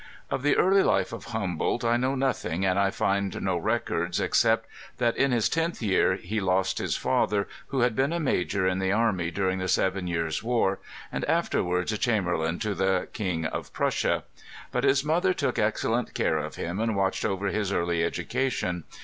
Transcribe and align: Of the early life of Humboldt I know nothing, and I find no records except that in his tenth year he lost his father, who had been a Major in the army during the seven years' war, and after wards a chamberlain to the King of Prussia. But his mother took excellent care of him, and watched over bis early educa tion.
Of 0.31 0.41
the 0.41 0.57
early 0.57 0.81
life 0.81 1.13
of 1.13 1.25
Humboldt 1.25 1.85
I 1.85 1.95
know 1.95 2.15
nothing, 2.15 2.65
and 2.65 2.79
I 2.79 2.89
find 2.89 3.39
no 3.39 3.55
records 3.55 4.19
except 4.19 4.65
that 4.97 5.15
in 5.15 5.29
his 5.31 5.47
tenth 5.47 5.79
year 5.79 6.15
he 6.15 6.41
lost 6.41 6.79
his 6.79 6.97
father, 6.97 7.47
who 7.67 7.81
had 7.81 7.95
been 7.95 8.11
a 8.11 8.19
Major 8.19 8.65
in 8.67 8.79
the 8.79 8.91
army 8.91 9.29
during 9.29 9.59
the 9.59 9.67
seven 9.67 10.07
years' 10.07 10.41
war, 10.41 10.79
and 11.11 11.23
after 11.25 11.63
wards 11.63 11.91
a 11.91 11.99
chamberlain 11.99 12.57
to 12.57 12.73
the 12.73 13.09
King 13.13 13.45
of 13.45 13.73
Prussia. 13.73 14.23
But 14.71 14.85
his 14.85 15.03
mother 15.05 15.35
took 15.35 15.59
excellent 15.59 16.15
care 16.15 16.39
of 16.39 16.55
him, 16.55 16.79
and 16.79 16.95
watched 16.95 17.23
over 17.23 17.51
bis 17.51 17.71
early 17.71 17.99
educa 17.99 18.51
tion. 18.51 18.85